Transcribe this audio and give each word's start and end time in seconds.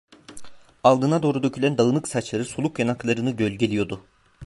Alnına 0.83 1.23
doğru 1.23 1.43
dökülen 1.43 1.77
dağınık 1.77 2.07
saçları 2.07 2.45
soluk 2.45 2.79
yanaklarını 2.79 3.31
gölgeliyordu. 3.31 4.01